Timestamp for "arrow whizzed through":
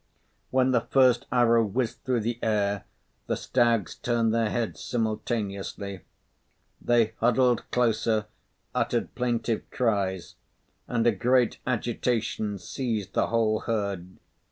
1.31-2.21